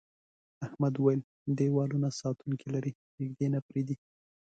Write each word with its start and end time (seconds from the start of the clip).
احمد 0.65 0.93
وویل 0.97 1.21
دیوالونه 1.57 2.07
او 2.11 2.17
ساتونکي 2.21 2.67
لري 2.73 2.91
نږدې 3.21 3.47
نه 3.53 3.59
پرېږدي. 3.67 3.97